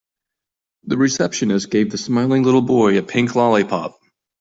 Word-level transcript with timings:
The 0.85 0.97
receptionist 0.97 1.69
gave 1.69 1.91
the 1.91 1.97
smiling 1.99 2.41
little 2.41 2.63
boy 2.63 2.97
a 2.97 3.03
pink 3.03 3.35
lollipop. 3.35 3.99